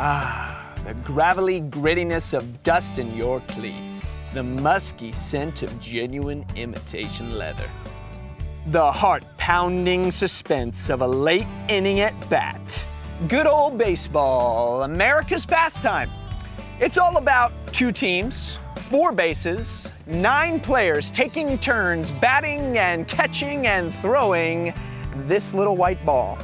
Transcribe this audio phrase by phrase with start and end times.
[0.00, 4.12] Ah, the gravelly grittiness of dust in your cleats.
[4.32, 7.68] The musky scent of genuine imitation leather.
[8.68, 12.84] The heart pounding suspense of a late inning at bat.
[13.26, 16.10] Good old baseball, America's pastime.
[16.78, 23.92] It's all about two teams, four bases, nine players taking turns batting and catching and
[23.96, 24.72] throwing
[25.26, 26.38] this little white ball.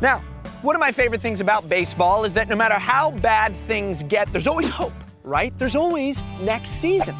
[0.00, 0.22] Now,
[0.64, 4.32] one of my favorite things about baseball is that no matter how bad things get,
[4.32, 5.52] there's always hope, right?
[5.58, 7.14] There's always next season.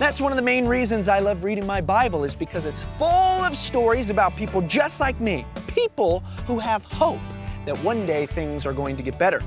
[0.00, 3.06] That's one of the main reasons I love reading my Bible is because it's full
[3.06, 7.20] of stories about people just like me, people who have hope
[7.66, 9.40] that one day things are going to get better.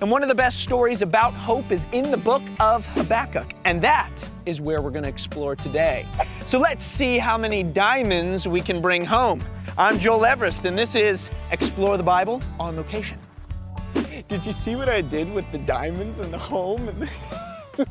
[0.00, 3.80] And one of the best stories about hope is in the book of Habakkuk, and
[3.82, 4.10] that
[4.46, 6.08] is where we're going to explore today.
[6.46, 9.44] So let's see how many diamonds we can bring home.
[9.78, 13.16] I'm Joel Everest, and this is Explore the Bible on location.
[14.26, 17.08] Did you see what I did with the diamonds and the home?
[17.76, 17.86] Put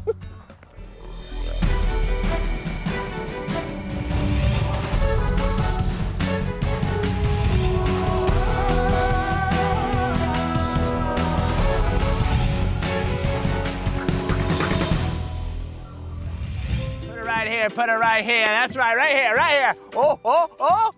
[17.16, 18.46] it right here, put it right here.
[18.46, 19.74] That's right, right here, right here.
[19.96, 20.94] Oh, oh, oh.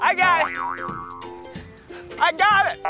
[0.00, 0.56] I got it.
[2.18, 2.80] I got it.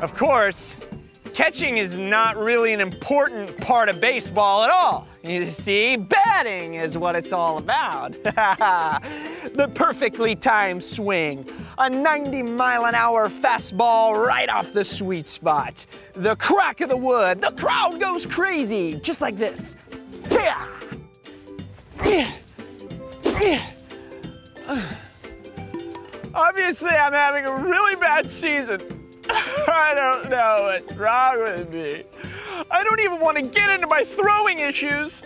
[0.00, 0.74] Of course,
[1.32, 5.06] catching is not really an important part of baseball at all.
[5.22, 8.12] You see, batting is what it's all about.
[8.22, 15.86] the perfectly timed swing, a 90 mile an hour fastball right off the sweet spot,
[16.12, 19.76] the crack of the wood, the crowd goes crazy, just like this.
[20.30, 20.66] Yeah.
[26.34, 28.80] Obviously, I'm having a really bad season.
[29.28, 32.04] I don't know what's wrong with me.
[32.70, 35.22] I don't even want to get into my throwing issues.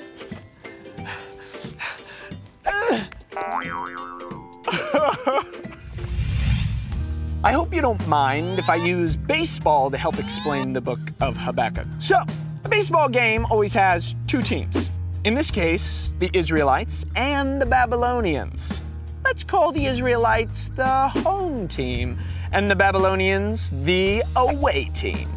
[7.45, 11.37] I hope you don't mind if I use baseball to help explain the book of
[11.37, 11.87] Habakkuk.
[12.01, 12.23] So,
[12.65, 14.88] a baseball game always has two teams.
[15.29, 18.81] In this case, the Israelites and the Babylonians.
[19.27, 22.19] Let's call the Israelites the home team
[22.53, 25.29] and the Babylonians the away team.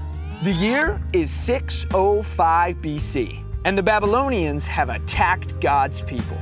[0.44, 6.38] The year is 605 BC, and the Babylonians have attacked God's people.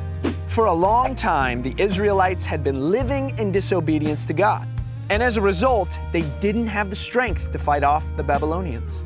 [0.47, 4.67] For a long time, the Israelites had been living in disobedience to God,
[5.09, 9.03] and as a result, they didn't have the strength to fight off the Babylonians.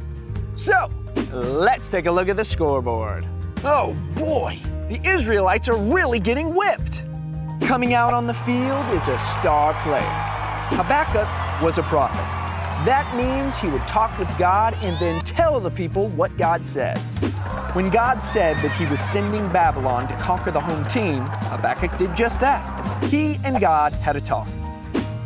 [0.55, 0.89] So,
[1.31, 3.25] let's take a look at the scoreboard.
[3.65, 4.59] Oh boy,
[4.89, 7.05] the Israelites are really getting whipped.
[7.61, 10.01] Coming out on the field is a star player.
[10.75, 11.29] Habakkuk
[11.63, 12.17] was a prophet.
[12.85, 16.97] That means he would talk with God and then tell the people what God said.
[17.73, 22.13] When God said that he was sending Babylon to conquer the home team, Habakkuk did
[22.17, 22.65] just that.
[23.05, 24.49] He and God had a talk.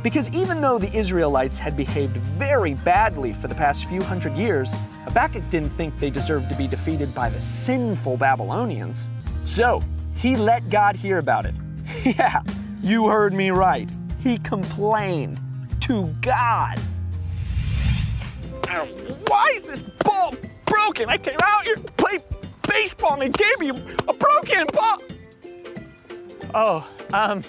[0.03, 4.73] Because even though the Israelites had behaved very badly for the past few hundred years,
[5.05, 9.09] Habakkuk didn't think they deserved to be defeated by the sinful Babylonians.
[9.45, 9.81] So,
[10.15, 11.55] he let God hear about it.
[12.03, 12.41] yeah,
[12.81, 13.89] you heard me right.
[14.23, 15.39] He complained
[15.81, 16.79] to God.
[19.27, 20.33] Why is this ball
[20.65, 21.09] broken?
[21.09, 22.19] I came out here to play
[22.67, 23.69] baseball and they gave me
[24.07, 25.01] a broken ball.
[26.53, 27.43] Oh, um,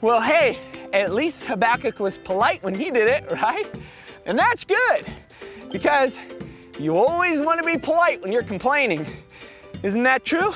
[0.00, 0.58] well, hey,
[0.92, 3.68] at least Habakkuk was polite when he did it, right?
[4.26, 5.04] And that's good
[5.70, 6.18] because
[6.78, 9.06] you always want to be polite when you're complaining.
[9.82, 10.54] Isn't that true?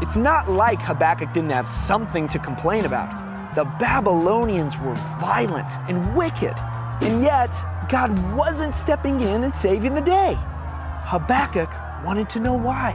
[0.00, 3.54] It's not like Habakkuk didn't have something to complain about.
[3.54, 6.54] The Babylonians were violent and wicked,
[7.00, 7.50] and yet
[7.88, 10.36] God wasn't stepping in and saving the day.
[10.38, 11.70] Habakkuk
[12.04, 12.92] wanted to know why.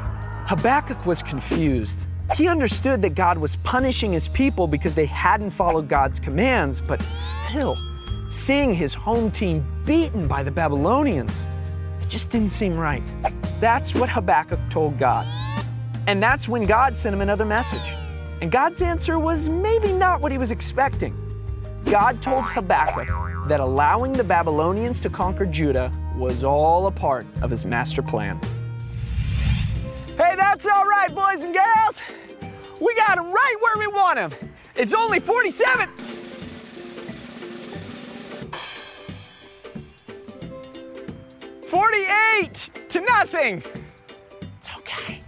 [0.48, 2.00] Habakkuk was confused.
[2.36, 7.00] He understood that God was punishing his people because they hadn't followed God's commands, but
[7.16, 7.78] still,
[8.32, 11.46] seeing his home team beaten by the Babylonians,
[12.10, 13.04] just didn't seem right.
[13.60, 15.28] That's what Habakkuk told God.
[16.08, 17.94] And that's when God sent him another message.
[18.42, 21.16] And God's answer was maybe not what he was expecting.
[21.86, 23.08] God told Habakkuk
[23.48, 28.40] that allowing the Babylonians to conquer Judah was all a part of his master plan.
[30.18, 32.23] Hey, that's all right, boys and girls.
[32.84, 34.32] We got him right where we want him.
[34.76, 35.88] It's only 47.
[41.70, 43.64] Forty-eight to nothing.
[44.60, 45.22] It's okay.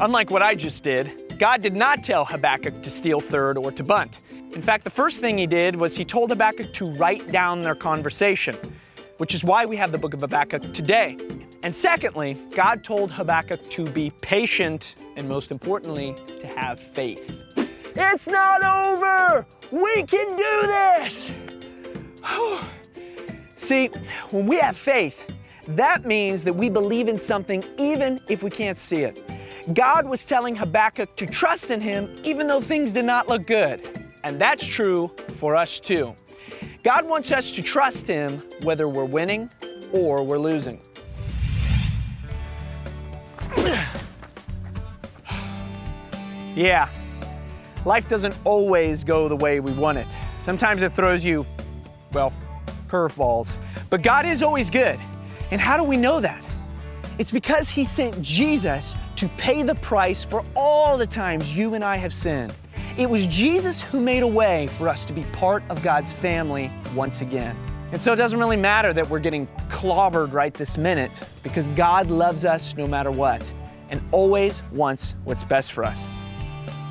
[0.00, 3.82] Unlike what I just did, God did not tell Habakkuk to steal third or to
[3.82, 4.20] bunt.
[4.54, 7.74] In fact, the first thing he did was he told Habakkuk to write down their
[7.74, 8.56] conversation,
[9.18, 11.18] which is why we have the book of Habakkuk today.
[11.62, 17.30] And secondly, God told Habakkuk to be patient and most importantly, to have faith.
[17.94, 19.44] It's not over!
[19.70, 21.32] We can do this!
[23.58, 23.88] See,
[24.30, 25.20] when we have faith,
[25.68, 29.20] that means that we believe in something even if we can't see it.
[29.74, 33.86] God was telling Habakkuk to trust in him even though things did not look good.
[34.24, 36.14] And that's true for us too.
[36.82, 39.50] God wants us to trust him whether we're winning
[39.92, 40.80] or we're losing.
[46.54, 46.88] yeah,
[47.84, 50.06] life doesn't always go the way we want it.
[50.38, 51.44] Sometimes it throws you,
[52.12, 52.32] well,
[52.88, 53.58] curveballs.
[53.90, 54.98] But God is always good.
[55.50, 56.42] And how do we know that?
[57.18, 61.84] It's because He sent Jesus to pay the price for all the times you and
[61.84, 62.54] I have sinned.
[62.98, 66.68] It was Jesus who made a way for us to be part of God's family
[66.96, 67.54] once again.
[67.92, 71.12] And so it doesn't really matter that we're getting clobbered right this minute
[71.44, 73.48] because God loves us no matter what
[73.88, 76.08] and always wants what's best for us.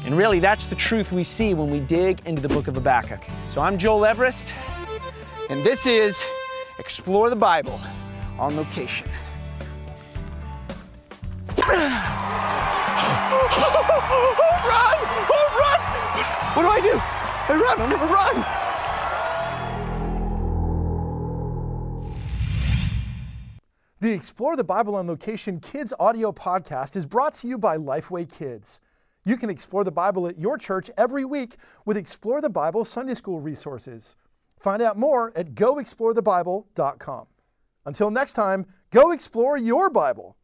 [0.05, 3.19] And really, that's the truth we see when we dig into the book of Habakkuk.
[3.53, 4.53] So I'm Joel Everest,
[5.49, 6.23] and this is
[6.79, 7.81] Explore the Bible
[8.39, 9.09] on location.
[17.49, 18.67] I run, I never run!
[23.99, 28.31] The Explore the Bible on Location Kids audio podcast is brought to you by Lifeway
[28.31, 28.79] Kids.
[29.25, 33.15] You can explore the Bible at your church every week with Explore the Bible Sunday
[33.15, 34.15] School resources.
[34.57, 37.27] Find out more at goexplorethebible.com.
[37.85, 40.36] Until next time, go explore your Bible.